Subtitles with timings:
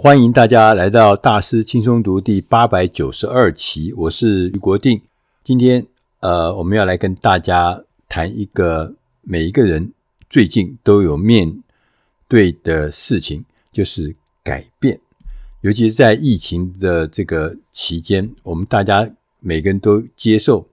[0.00, 5.02] 欢迎大家来到大师轻松读第八百九十二期，我是俞国定。
[5.42, 5.84] 今天，
[6.20, 9.92] 呃，我们要来跟大家谈一个每一个人
[10.30, 11.64] 最近都有面
[12.28, 14.14] 对的事情，就是
[14.44, 15.00] 改变。
[15.62, 19.10] 尤其是在疫情的这个期间，我们大家
[19.40, 20.68] 每个人都接受，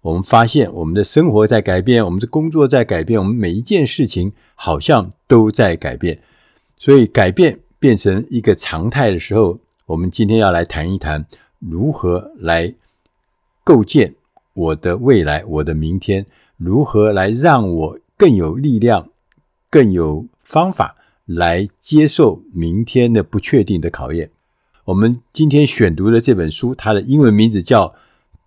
[0.00, 6.22] 我们发现我们的生活在改变，我们的工作在改变，我们每一件事情好像都在改变，
[6.78, 7.60] 所以改变。
[7.80, 11.26] 变成一个常态的时候，我们今天要来谈一谈
[11.58, 12.72] 如何来
[13.64, 14.14] 构建
[14.52, 16.26] 我的未来，我的明天，
[16.58, 19.08] 如何来让我更有力量、
[19.70, 24.30] 更有方法来接受明天的不确定的考验。
[24.84, 27.94] 我们今天选读的这本书，它的英文名字叫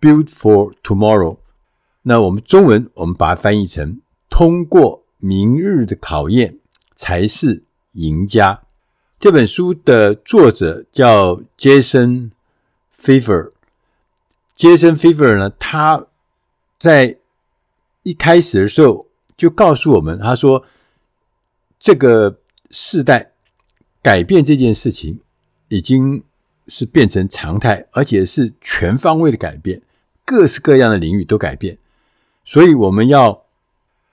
[0.00, 1.34] Build for Tomorrow》，
[2.02, 6.58] 那我们中文我们把它翻译成“通过明日的考验
[6.94, 8.60] 才是赢家”。
[9.18, 12.30] 这本书的作者叫 Jason
[12.94, 13.52] Feifer。
[14.54, 16.06] Jason Feifer 呢，他
[16.78, 17.16] 在
[18.02, 20.64] 一开始的时候就告诉我们，他说
[21.80, 22.38] ：“这个
[22.70, 23.32] 世代
[24.02, 25.20] 改变这件事情
[25.68, 26.22] 已经
[26.68, 29.80] 是变成常态，而且是全方位的改变，
[30.26, 31.78] 各式各样的领域都改变。
[32.44, 33.46] 所以我们要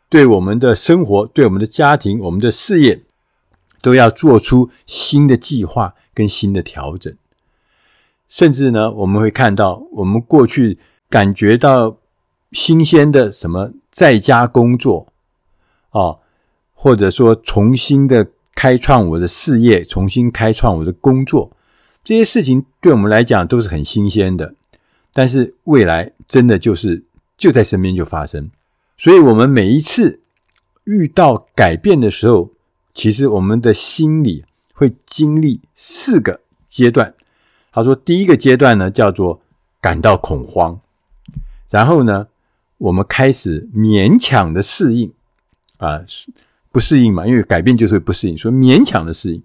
[0.07, 3.03] 对我们的生活、对我们的家庭、我们的事业。”
[3.81, 7.13] 都要做出新的计划跟新的调整，
[8.29, 10.77] 甚至呢，我们会看到我们过去
[11.09, 11.97] 感觉到
[12.51, 15.07] 新鲜的什么在家工作
[15.89, 16.17] 啊，
[16.73, 21.51] 或者说重新的开创我的事业，重新开创我的工作，
[22.03, 24.53] 这些事情对我们来讲都是很新鲜的。
[25.13, 27.03] 但是未来真的就是
[27.35, 28.49] 就在身边就发生，
[28.95, 30.21] 所以我们每一次
[30.83, 32.51] 遇到改变的时候。
[32.93, 37.13] 其实我们的心里会经历四个阶段。
[37.71, 39.41] 他说，第一个阶段呢叫做
[39.79, 40.79] 感到恐慌，
[41.69, 42.27] 然后呢，
[42.77, 45.13] 我们开始勉强的适应，
[45.77, 46.01] 啊，
[46.71, 49.41] 不适应嘛，因为改变就是会不适应，所以勉强的适应。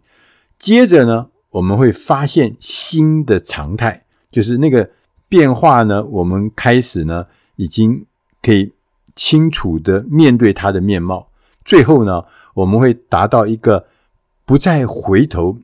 [0.59, 4.91] 接着呢，我们会发现新的常态，就是那个
[5.28, 8.04] 变化呢，我们开始呢已经
[8.42, 8.72] 可以
[9.15, 11.28] 清楚的面对它的面貌。
[11.65, 12.25] 最后呢，
[12.56, 13.87] 我们会达到一个
[14.47, 15.59] 不再回头，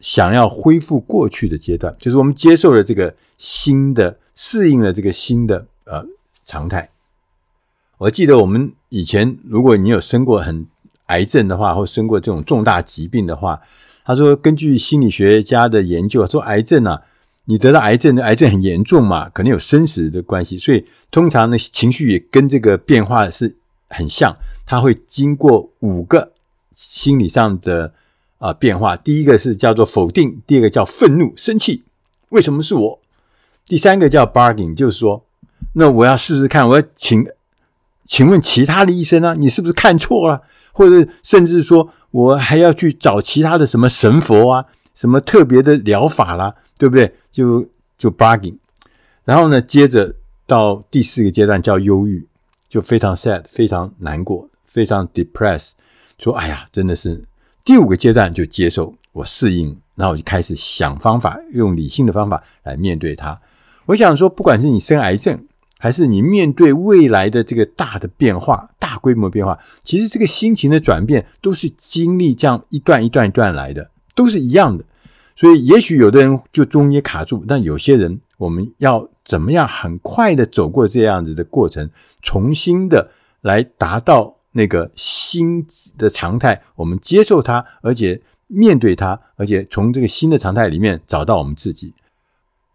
[0.00, 6.02] 想要恢复过去的阶段，就是我们接受了这个新的，适应了这个新的呃
[6.46, 6.88] 常态。
[7.98, 10.66] 我记得我们以前，如果你有生过很
[11.06, 13.60] 癌症的话，或生过这种重大疾病的话，
[14.06, 17.02] 他说，根据心理学家的研究，说癌症啊，
[17.44, 23.54] 你得到癌症，癌症很严重嘛，可能有生死的关系，所以通常呢，情绪也跟这个变化是
[23.90, 24.34] 很像。
[24.66, 26.32] 他会经过五个
[26.74, 27.92] 心理上的
[28.38, 31.84] 啊、变化，第一个是叫做否定，第二个叫愤怒、生气，
[32.30, 32.98] 为什么是我？
[33.66, 35.24] 第三个叫 bargain，就是说，
[35.74, 37.24] 那我要试试看，我要请，
[38.06, 39.34] 请问其他的医生呢、啊？
[39.38, 40.42] 你是不是看错了？
[40.72, 47.14] 或者甚至说我还要去找其他的什么神佛啊，什么特别的疗法啦，对不对？
[47.30, 48.56] 就就 bargain，
[49.24, 52.26] 然后呢，接着到第四个阶段叫忧郁，
[52.68, 54.48] 就非常 sad，非常难过。
[54.72, 55.72] 非常 depressed，
[56.18, 57.22] 说：“哎呀，真的是
[57.62, 63.38] 第五个阶段就接受，我适应，然后我就开始想方法，用理性的方法来面对它。
[63.84, 65.46] 我想说，不管是你生癌症，
[65.78, 74.82] 还是你面对未来的这个大的变化、大规模变化，其实这个心情的转变都是经历这样一段一段一段来的，都是一样的。
[75.36, 81.90] 所以，也许有的人就中间卡住，但有些人，我们要怎么样很快的走过这样子的过程，
[82.22, 83.10] 重新的
[83.42, 85.66] 来达到。”那个新
[85.98, 91.94] 的常态，我们接受它，而且面对它，而且从这个新的常态里面找到我们自己。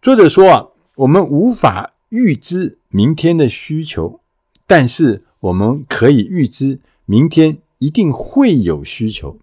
[0.01, 4.19] 作者说啊，我们无法预知明天的需求，
[4.66, 9.39] 但是我们可以预知明天一定会有需求，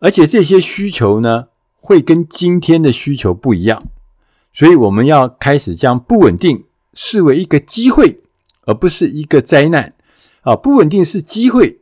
[0.00, 1.48] 而且这些需求呢，
[1.80, 3.82] 会跟今天的需求不一样，
[4.52, 6.64] 所以我们要开始将不稳定
[6.94, 8.20] 视为一个机会，
[8.62, 9.94] 而不是一个灾难。
[10.48, 11.80] 啊，不稳定是机会，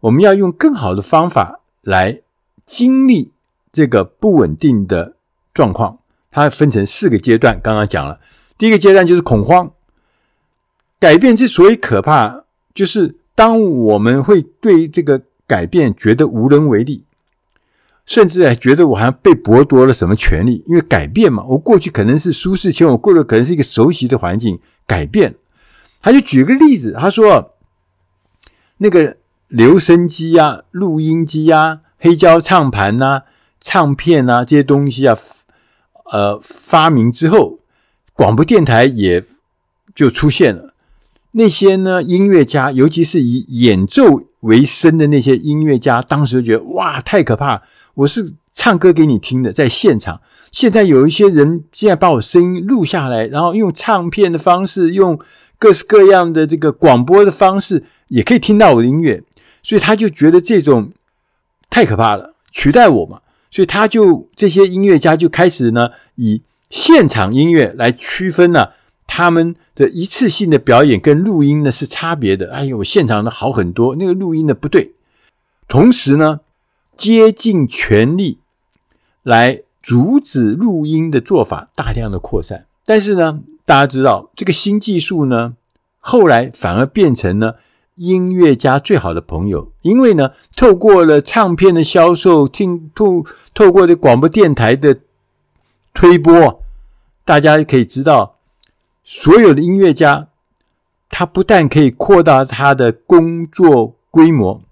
[0.00, 2.20] 我们要用更好的方法来
[2.66, 3.32] 经历
[3.72, 5.16] 这个不稳定的
[5.54, 6.00] 状况。
[6.30, 8.20] 它分成四个阶段，刚刚讲了，
[8.58, 9.72] 第一个阶段就是恐慌。
[11.00, 12.44] 改变之所以可怕，
[12.74, 17.04] 就是当我们会对这个改变觉得无能为力，
[18.04, 25.34] 甚至还觉得我好像被剥夺了什么权利，因为改变嘛，我过去可能是舒适圈，我过的可能是一个熟悉的环境，改变。
[26.02, 27.48] 他就举个例子，他说。
[28.82, 33.22] 那个留声机啊、录音机啊、黑胶唱盘呐、啊、
[33.60, 35.16] 唱片啊这些东西啊，
[36.12, 37.60] 呃，发明之后，
[38.12, 39.24] 广播电台也
[39.94, 40.74] 就出现了。
[41.34, 47.62] 那些呢音乐家，尤其是以演奏为生的那些音乐家，当时就觉得哇，太可怕！
[47.94, 50.20] 我是唱歌给你听的，在现场。
[50.50, 55.18] 现在有一些人现在把我声音录下来，然后用唱片的方式，用
[55.58, 59.22] 各式各样的这个广播的方式，也可以听到我的音乐。
[59.62, 60.92] 所以他就觉得这种
[61.70, 63.20] 太可怕了，取代我嘛。
[63.50, 68.70] 所以他就这些音乐家就开始呢，以现场音乐来区分呢、
[69.06, 72.52] 他们的一次性的表演跟录音呢是差别的。
[72.52, 74.92] 哎呦，我现场的好很多，那个录音的不对。
[75.68, 76.40] 同时呢，
[76.96, 78.38] 竭尽全力
[79.22, 82.66] 来阻止录音的做法大量的扩散。
[82.84, 85.54] 但是呢，大家知道这个新技术呢，
[86.00, 87.58] 后来反而变成了
[87.96, 93.24] 音乐家最好的朋友，因为呢，透过了唱片的销售，听透
[93.54, 95.00] 透过这广播电台的
[95.92, 96.62] 推播，
[97.24, 98.38] 大家可以知道。
[99.04, 100.28] 所有的音乐家，
[101.10, 104.62] 他不但可以扩大他的工作规模，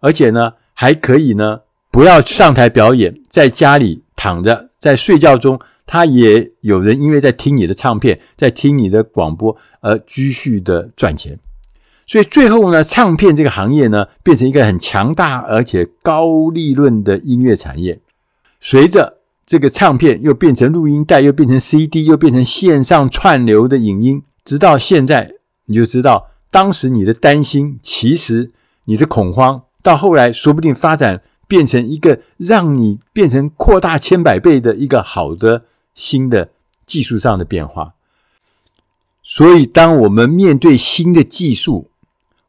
[0.00, 1.60] 而且呢，还可以呢，
[1.90, 11.38] 不要上台表演，在家里躺着，在睡觉中，他也有人因为在听你的唱片，在听你的广播而继续的赚钱。
[12.06, 18.00] 所以最后呢，唱片这个行业呢，变成一个很强大而且高利润的音乐产业。
[18.60, 25.34] 随着这个唱片又变成录音带，又变成 CD，又变成线上串流的影音，直到现在，
[25.66, 28.52] 你就知道当时你的担心，其实
[28.84, 35.64] 你的恐慌，到后来说不定发展变成一个让你变成扩大千百倍的一个好的
[35.94, 36.50] 新的
[36.86, 37.94] 技术上的变化。
[39.22, 41.90] 所以，当我们面对新的技术，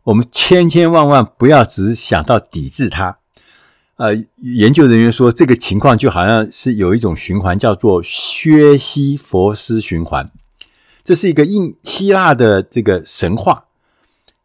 [0.08, 3.18] 我们千千万万不要只想到抵制它。
[3.98, 10.32] 呃，研究人员说，这个情况就好像是有一种循环，叫做薛西佛斯循环。
[11.04, 13.66] 这是一个印希腊的这个神话。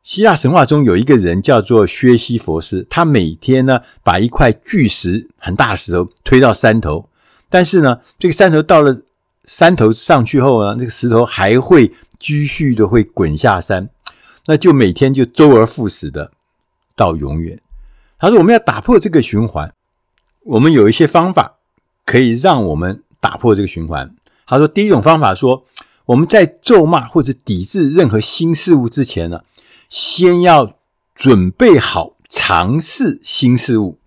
[0.03, 7.09] 希腊神话中有一个人叫做薛西佛斯，他每天呢把一块巨石，很大的石头推到山头，
[7.49, 9.03] 但是呢，这个山头到了
[9.44, 13.88] 山头上去后呢，这个石头还会继续的会滚下山，
[14.46, 16.32] 那就每天就周而复始的
[16.96, 17.60] 到永远。
[18.18, 19.74] 他说：“我们要打破这个循环，
[20.44, 21.56] 我们有一些方法
[22.04, 24.14] 可以让我们打破这个循环。”
[24.46, 25.64] 他说：“第一种方法说，
[26.06, 29.42] 我们在咒骂或者抵制任何新事物之前呢，
[29.88, 30.78] 先要
[31.14, 33.98] 准备好尝试新事物。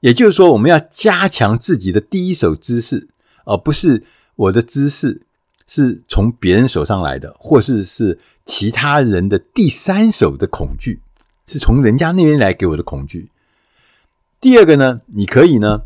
[0.00, 3.08] 也就是说，我们要加强自己的第一手知识，
[3.44, 4.04] 而不是
[4.36, 5.22] 我的知识
[5.68, 11.00] 是从别人手上来的，或是是其他人的第三手的恐惧。”
[11.46, 13.30] 是从人家那边来给我的恐惧。
[14.38, 15.80] 第二个呢，你可以呢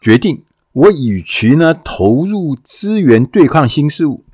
[0.00, 4.24] 决定，我与其呢投入资源对抗新事物，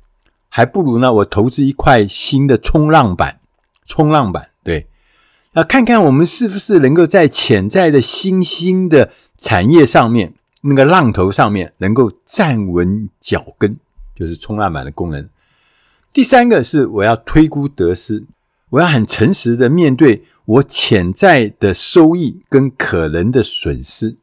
[0.47, 3.39] 还不如呢我投资一块新的冲浪板。
[3.87, 4.87] 冲浪板，对，
[5.53, 13.77] 那看看我们是不是能够在潜在的新兴的产业上面，那个浪头上面能够站稳脚跟，
[14.19, 15.29] 就是冲浪板的功能。
[16.11, 18.25] 第三个是我要推估得失。
[18.71, 24.17] 我要很诚实的面对我潜在的收益跟可能的损失。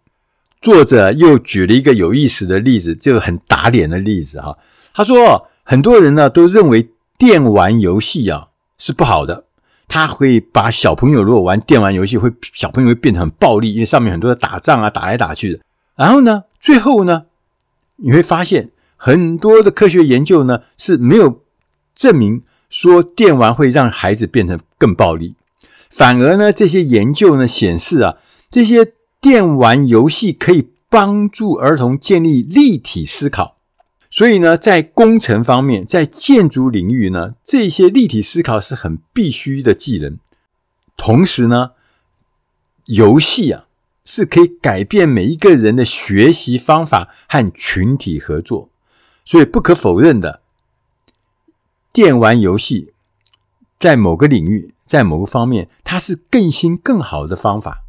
[0.61, 4.57] 作者又举了一个有意思的例子，就很打脸的例子哈。
[4.95, 9.47] 他说，很多人呢都认为电玩游戏啊是不好的，
[9.89, 15.59] 他会把小朋友如果玩电玩游戏，会小朋友会变得很暴力，因为上面很多的打仗啊，打来打去的。
[15.97, 17.25] 然后呢，最后呢，
[17.97, 21.43] 你会发现很多的科学研究呢是没有
[21.95, 22.43] 证明。
[22.69, 25.37] 说电玩会让孩子变成更暴力，
[25.89, 28.17] 反而呢，这些研究呢显示啊，
[28.51, 33.59] 这些电玩游戏可以帮助儿童建立立体思考。
[34.11, 40.19] 所以呢，在工程方面，在建筑领域呢，这些立体思考是很必须的技能。
[40.97, 41.71] 同时呢，
[42.87, 43.67] 游戏啊
[44.05, 48.71] 是可以改变每一个人的学习方法和群体合作。
[49.27, 50.41] 所以不可否认的。
[51.93, 52.95] 电玩游戏
[53.79, 57.83] 在某个领域，在某个方面，它是更新更好的方法，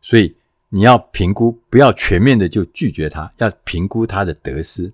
[0.00, 0.36] 所以
[0.70, 4.92] 你要评估，不要全面的就拒绝它，要评估它的得失。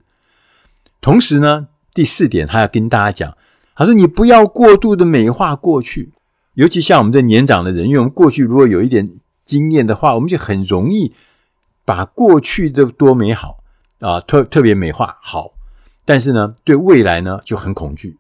[1.01, 3.37] 同时呢，第四点，他要跟大家讲，
[3.77, 6.11] 他说你不要过度的美化过去，
[6.55, 9.09] 尤其像我们这年长的人，因为我们过去如果有一点
[9.45, 11.15] 经验的话，我们就很容易
[11.85, 13.63] 把过去的多美好
[14.01, 15.53] 啊，特特别美化好，
[16.09, 18.17] 但是呢，对未来呢就很恐惧。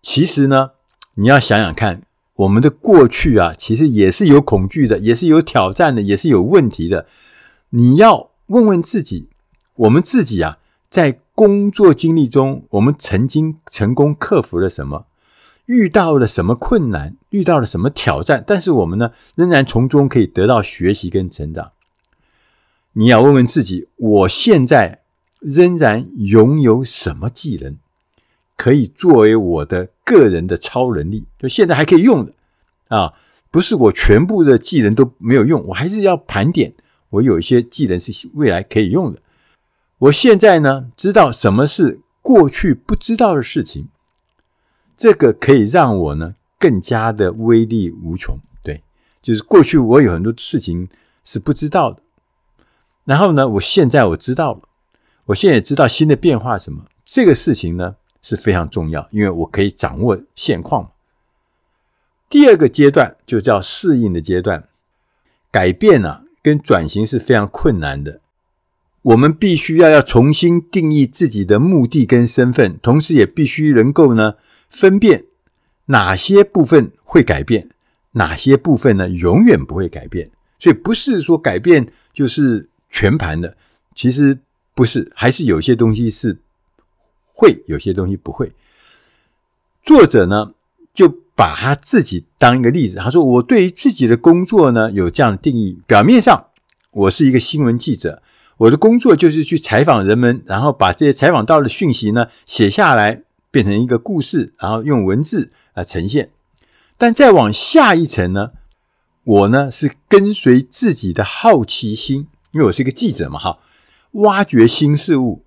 [0.00, 0.70] 其实呢，
[1.14, 2.02] 你要想想看，
[2.34, 7.08] 我们的过去啊，其实也是有恐惧的，也是有挑战的，也是有问题的。
[7.70, 9.28] 你要问问自己，
[9.74, 10.58] 我们自己啊，
[10.88, 15.06] 在工作经历中，我们曾经成功克服了什么？
[15.66, 17.16] 遇到了什么困难？
[17.30, 18.44] 遇到了什么挑战？
[18.46, 21.72] 但是我们呢，仍然从中可以得到学习跟成长。
[22.92, 25.00] 你要问问自己，我现在
[25.44, 27.76] 仍然拥有什么技能，
[28.56, 31.26] 可以作为我的个人的超能力？
[31.38, 32.32] 就现在还可以用的
[32.88, 33.12] 啊，
[33.50, 36.72] 不是我全部的技能都没有用，我还是要盘点，
[37.10, 39.20] 我有一些技能是未来可以用的。
[39.98, 43.88] 我现在呢，知道什么是过去不知道的事情。
[44.96, 48.82] 这个可以让我呢更加的威力无穷，对，
[49.20, 50.88] 就是过去我有很多事情
[51.22, 52.00] 是不知道的，
[53.04, 54.60] 然后呢，我现在我知道了，
[55.26, 60.90] 我现在也知道新的变化什么，这个事情呢是非常重要，因为我可以掌握现况。
[62.28, 64.68] 第二个阶段就叫适应的阶段，
[65.50, 68.20] 改变啊跟转型是非常困难的，
[69.02, 74.34] 我们必须要要重新定义自己的目的跟身份，同时也必须能够呢。
[74.66, 75.26] 分辨
[75.84, 77.68] 哪些部分会改变，
[78.12, 80.28] 哪些部分呢永远不会改变。
[80.58, 83.56] 所以不是说改变就是全盘的，
[83.94, 84.36] 其实
[84.74, 86.38] 不是，还是有些东西是
[87.32, 88.52] 会，有些东西不会。
[89.82, 90.52] 作者呢
[90.92, 96.46] 就把他自己当一个例子，他说：“我对于自己的工作呢有这样的定义，表面上
[96.90, 98.22] 我是一个新闻记者，
[98.56, 103.22] 我的工作就是去采访人们，然后把这些采访到的讯息呢写下来。”
[103.54, 106.30] 变成一个故事，然后用文字来呈现。
[106.98, 108.50] 但再往下一层呢，
[109.22, 113.60] 我呢是跟随自己的好奇心，因为我是一个记者嘛，哈，
[114.14, 115.44] 挖掘新事物，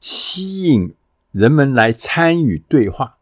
[0.00, 0.94] 吸引
[1.32, 3.16] 人们来参与对话，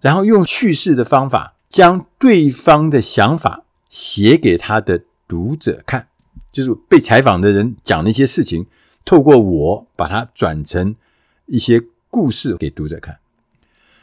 [0.00, 6.08] 然后用叙事的方法将对方的想法写给他的读者看，
[6.52, 8.66] 就是被采访的人讲的一些事情，
[9.04, 10.94] 透过我把它转成
[11.46, 13.18] 一些故事给读者看。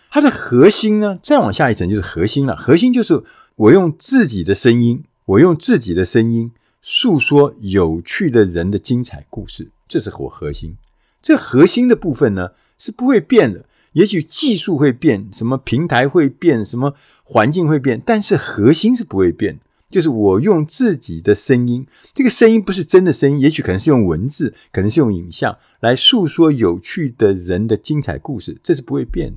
[0.09, 2.55] 它的核心呢，再往下一层就是核心了。
[2.55, 3.23] 核心就是
[3.55, 10.75] 我用自己的声音，我用自己的声音诉说有趣的人的精彩故事，这是我核心。
[11.21, 13.65] 这核心的部分呢是不会变的。
[13.91, 19.59] 也许技术会变，什么平台会变，什么环境会变，但是核心是不会变。
[19.91, 29.35] 就是我用自己的声音，这个声音不是真的声音，也许可能是用文字，可能是用影像来诉说有趣的人的精彩故事，这是不会变。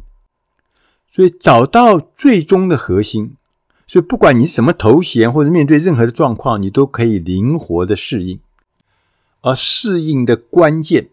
[1.13, 3.37] 所以找到最终的核心，
[3.87, 8.41] 所以不管你什么头衔，或者面对任何的状况，你都可以灵活的适应。
[9.47, 11.09] 而适应的关键，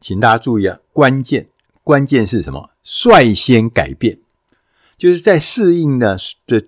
[0.00, 1.46] 请大家注意啊，关键
[1.84, 2.70] 关键是什么？
[2.82, 4.18] 率先改变，
[4.96, 6.64] 就是在适应的的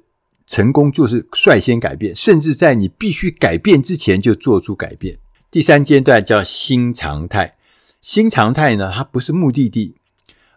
[0.47, 5.19] 成功，就是率先改变，甚至在你必须改变之前就做出改变。
[5.51, 7.57] 第三阶段叫新常态，
[8.01, 9.97] 新常态呢，它不是目的地。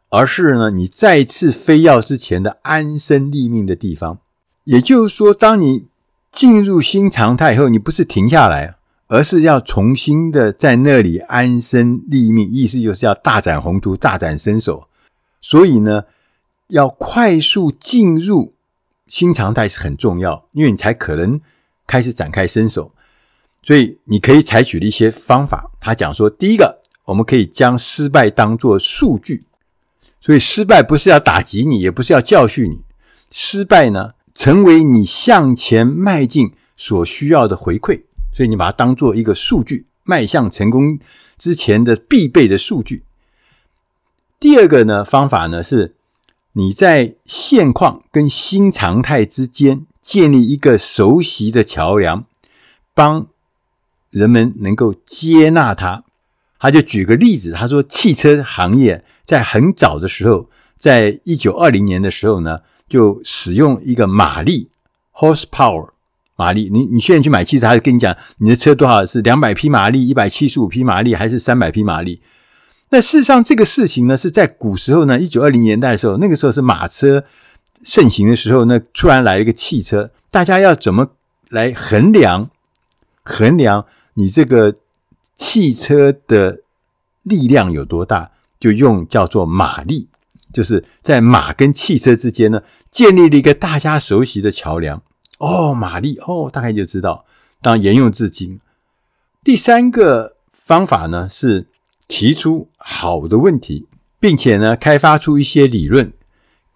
[0.10, 4.20] 而是呢，你再次飞跃之前的安身立命的地方。
[4.66, 5.88] 也就是说，当你
[6.32, 8.76] 进入新常态以后，你不是停下来，
[9.14, 12.50] 而是要重新的在那里安身立命。
[12.50, 14.88] 意思就是要大展宏图，大展身手。
[15.40, 16.06] 所以呢，
[16.70, 18.56] 要快速进入
[19.08, 21.40] 新常态是很重要，因为你才可能
[21.86, 22.92] 开始展开身手。
[23.62, 29.46] 所以你可以采取的一些方法，他讲说，第一个，我们可以将失败当作数据。
[30.20, 32.82] 所以失败不是要打击你，也不是要教训你。
[33.30, 38.02] 失败呢，成为你向前迈进所需要的回馈。
[38.34, 41.00] 所以你把它当做一个数据，迈向成功
[41.38, 43.04] 之前的必备的数据。
[44.40, 45.96] 第二个呢，方法呢，是
[46.54, 52.26] 你在现况跟新常态之间建立一个熟悉的桥梁，
[52.94, 53.28] 帮
[54.10, 56.04] 人们能够接纳它。
[56.60, 59.06] 他就举个例子，他说汽车行业。
[59.26, 62.60] 在很早的时候，在一九二零年的时候呢，
[62.90, 64.70] 就使用一个马力
[65.14, 65.92] （horsepower）
[66.36, 66.70] 马力。
[66.72, 72.22] 你你现在去买汽车，他就跟你讲，你的车多少是两百匹马力、一百七十五匹马力还是三百匹马力？
[72.90, 77.24] 那事实上，这个事情呢，是在古时候呢，一九二零年代的时候，那个时候是马车
[77.82, 81.10] 盛行的时候那，突然来了一个汽车，大家要怎么
[81.50, 82.50] 来衡量
[83.24, 84.76] 衡量你这个
[85.36, 86.62] 汽车的
[87.24, 88.30] 力量有多大？
[88.60, 90.08] 就用叫做马力，
[90.54, 95.02] 就是在马跟汽车之间呢，建立了一个大家熟悉的桥梁。
[95.44, 97.26] 哦，马力哦，大概就知道，
[97.62, 98.62] 当然沿用至今。
[99.44, 101.68] 第三个方法呢，是
[102.08, 103.86] 提出好的问题，
[104.22, 106.14] 并且呢，开发出一些理论，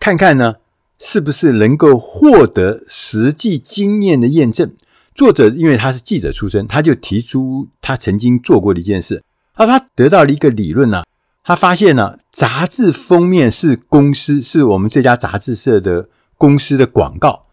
[0.02, 0.56] 看看呢，
[1.00, 4.74] 是不是能够获得实际经验的验证，
[5.16, 9.24] 作者因为他是记者出身，他就提出他曾经做过的一件事。
[9.56, 11.06] 他他得到了一个理论呢、啊，
[11.42, 17.47] 他发现呢、杂志封面是公司，是我们这家杂志社的公司的广告，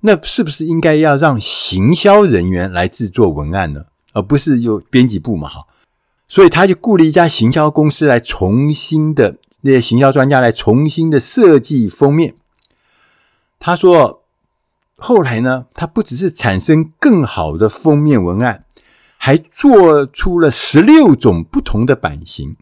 [0.00, 3.86] 那是不是应该要让行销人员来制作文案呢？
[4.12, 5.48] 而不是由编辑部嘛？
[5.48, 5.66] 哈，
[6.28, 12.34] 所以他就雇了一家行销公司来重新的那些行销专家来重新的设计封面。
[13.58, 14.18] 他说。
[15.02, 18.66] 后来呢，他不只是产生更好的封面文案，
[19.16, 22.54] 还做出了十六种不同的版型。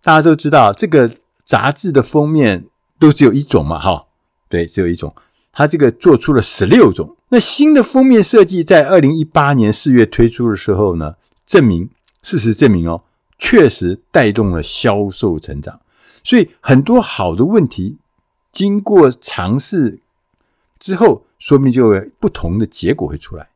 [0.00, 1.10] 大家都知道，这个
[1.44, 2.66] 杂志的封面
[3.00, 4.04] 都只有一种嘛，哈，
[4.48, 5.12] 对，只有一种。
[5.52, 7.16] 他这个做出了十六种。
[7.28, 11.14] 那新的封面设计在二零一八年四月推出的时候呢，
[11.46, 11.88] 证明
[12.22, 13.02] 事实证明哦，
[13.38, 15.80] 确实带动了销售成长。
[16.24, 17.98] 所以很多好的问题，
[18.50, 20.00] 经过尝试。
[20.78, 23.50] 之后，说不定就会不同的结果会出来。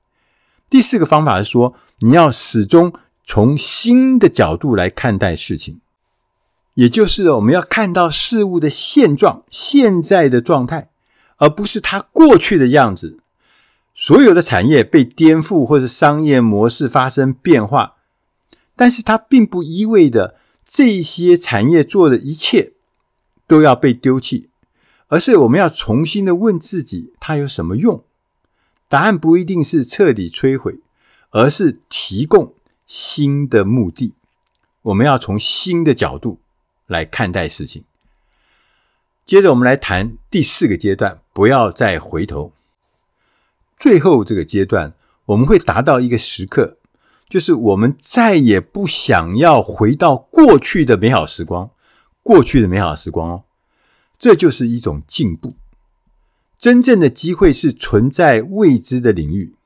[0.70, 2.92] 第四个方法是说，你要始终
[3.24, 5.80] 从新的角度来看待事情，
[6.74, 10.88] 也就是我们要看到事物的现状、现在的状态，
[11.36, 13.18] 而不是它过去的样子。
[13.94, 17.96] 所有的产业被颠覆，或是商业模式发生变化，
[18.74, 22.72] 但是它并不意味着这些产业做的一切
[23.46, 24.50] 都要被丢弃。
[25.08, 28.02] 而是我们要重新的问自己，它有什么用？
[28.88, 30.80] 答案不一定是彻底摧毁，
[31.30, 32.54] 而是提供
[32.88, 34.14] 新的目的。
[34.82, 36.40] 我们要从新的角度
[36.88, 37.84] 来看待事情。
[39.26, 42.52] 接着，我们来谈第四个阶段，不要再回头。
[43.76, 46.76] 最后这个阶段，我们会达到一个时刻，
[47.28, 51.70] 就是我们再也不想要回到过去的美好时光，
[52.22, 53.42] 过去的美好时光哦。
[54.16, 55.54] 这就是一种进步。
[56.56, 59.56] 真正的机会是存在未知的领域。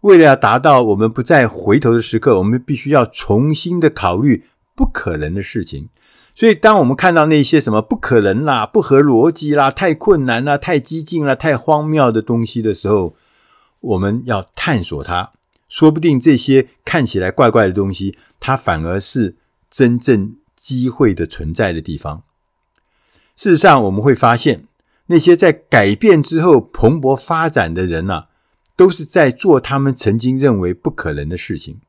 [0.00, 5.90] 为了要达到我们不再回头的时刻，我们必须要重新的考虑不可能的事情。
[6.40, 13.14] 所以，当我们看到那些什么不可能啦、不合逻辑啦、太困难啦、太激进啦、太荒谬的东西的时候，
[13.80, 15.32] 我们要探索它。
[15.68, 19.36] 说不定这些看起来怪怪的东西，它反而是
[19.68, 22.22] 真正机会的存在的地方。
[23.36, 24.64] 事实上，我们会发现，
[25.08, 28.28] 那些在改变之后蓬勃发展的人啊，
[28.74, 31.82] 都是在做他们曾经认为不可能的事情。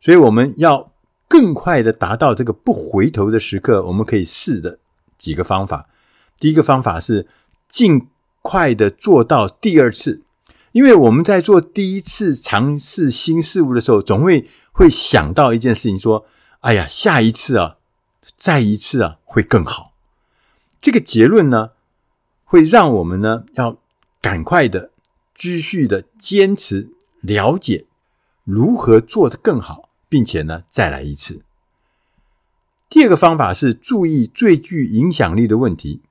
[0.00, 0.89] 所以，我们要
[1.30, 4.80] 更快的达到这个不回头的时刻，我们可以试的
[5.16, 5.88] 几个方法。
[6.40, 7.28] 第一个方法是
[7.68, 8.08] 尽
[8.42, 10.22] 快的做到第二次，
[10.72, 16.26] 因为我们在做第一次尝试新事物的时候，总会会想到一件事情，说
[16.60, 17.76] ：“哎呀，下一次啊，
[18.36, 19.92] 再一次啊，会更好。”
[20.82, 21.70] 这个结论呢，
[22.42, 23.76] 会让我们呢要
[24.20, 24.90] 赶快的
[25.34, 26.90] 继续的坚持
[27.20, 27.86] 了解
[28.42, 31.42] 如何做得更好，并且呢再来一次。
[32.90, 36.02] 第二个方法是注意最具影响力的问题，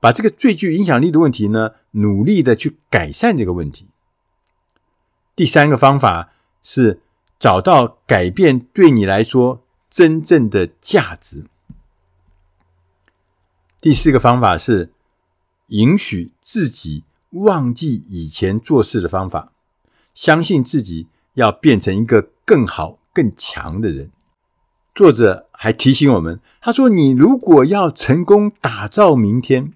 [0.00, 3.86] 把这个最具影响力的问题呢努力的去改善这个问题。
[5.36, 7.02] 第三个方法是
[7.38, 11.44] 找到改变对你来说真正的价值。
[13.80, 14.92] 第四个方法是
[15.68, 19.52] 允许自己忘记以前做事的方法，
[20.14, 24.10] 相信自己要变成一个更好、更强的人。
[24.94, 29.72] 作者还提醒我们，他说：“你如果要成功打造明天，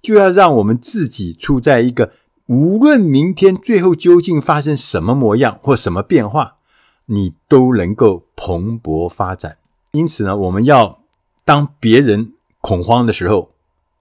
[0.00, 2.12] 就要让我们自己处在一个
[2.46, 6.58] 无论明天最后究竟发生什么模样或什么变化，
[7.06, 9.58] 你都能够蓬勃发展。
[9.90, 11.00] 因此呢，我们要
[11.44, 12.32] 当别人。”
[12.66, 13.52] 恐慌的时候，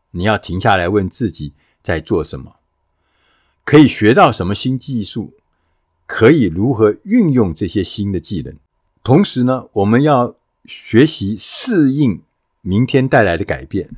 [0.10, 2.56] 你要停下来问自己在做什么，
[3.64, 5.34] 可以学到什么新技术，
[6.08, 8.56] 可以如何运用这些新的技能。
[9.06, 12.24] 同时呢，我们要学习适应
[12.62, 13.92] 明天带来的改变，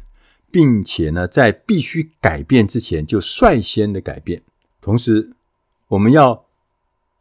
[0.52, 4.42] 并且呢，在必须改变之前就率先的改变。
[4.82, 5.32] 同时，
[5.88, 6.44] 我们要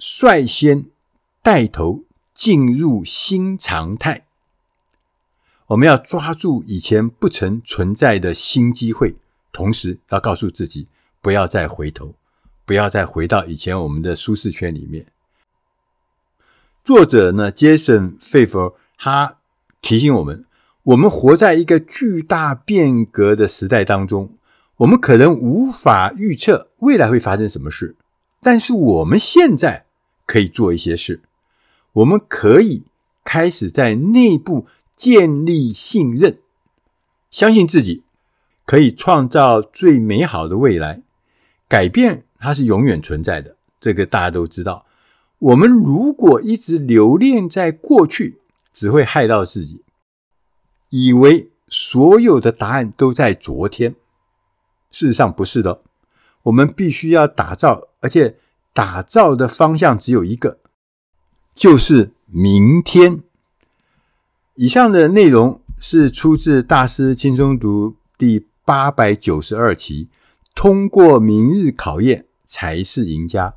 [0.00, 0.86] 率先
[1.44, 2.02] 带头
[2.34, 4.26] 进入新常态。
[5.68, 9.14] 我们要抓住以前不曾存在的新机会，
[9.52, 10.88] 同时要告诉自己
[11.20, 12.16] 不要再回头，
[12.64, 15.06] 不要再回到以前我们的舒适圈里面。
[16.86, 19.38] 作者呢，Jason Feifer，他
[19.82, 20.44] 提醒我们：
[20.84, 24.30] 我们活在一个巨大变革的时代当中，
[24.76, 27.96] 我们可能无法预测未来会发生什么事，
[28.40, 29.86] 但是我们现在
[30.26, 31.22] 可以做一些事，
[31.94, 32.84] 我们可以
[33.24, 34.68] 开始在内部。
[34.96, 36.38] 建立信任，
[37.30, 38.02] 相信自己
[38.64, 41.02] 可以创造最美好的未来。
[41.68, 44.85] 改变它是永远存在的，这个大家都知道。
[45.46, 48.40] 我们如果一直留恋在过去，
[48.72, 49.84] 只会害到自己，
[50.90, 53.94] 以为所有的答案都在昨天。
[54.90, 55.82] 事实上不是的，
[56.44, 58.38] 我们必须要打造，而且
[58.72, 60.58] 打造的方向只有一个，
[61.54, 63.22] 就是明天。
[64.56, 70.08] 以上的内容是出自《大师轻松读》第八百九十二期，
[70.56, 73.54] 通过明日考验才是赢家。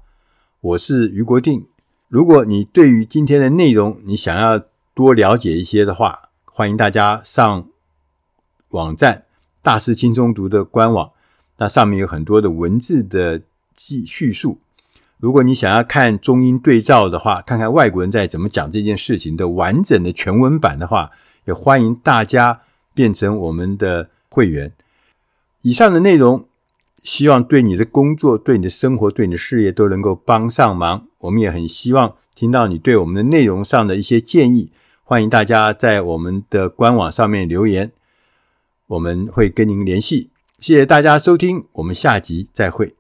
[0.61, 1.65] 我是余国定。
[2.09, 4.59] 如果你对于今天的内容你想要
[4.95, 7.67] 多了解一些的话，欢迎大家上
[8.69, 9.15] 网站
[9.61, 11.11] 《大师轻松读》的官网，
[11.57, 13.43] 那上面有很多的文字的
[13.75, 14.57] 记叙述。
[15.19, 21.11] 如果你想要看中英对照的话，看看外国人在怎么讲这件事情的完整的全文版的话，
[21.45, 22.61] 也欢迎大家
[22.95, 24.73] 变成我们的会员。
[25.61, 26.47] 以上的内容，
[27.03, 31.07] 希望对你的工作、对你的生活、对你的事业都能够帮上忙。
[31.19, 34.71] 我们也很希望听到你对我们的内容上的一些建议。
[35.03, 37.91] 欢迎大家在我们的官网上面留言，
[38.87, 40.29] 我们会跟您联系。
[40.59, 42.95] 谢谢大家收听，我们下集再会。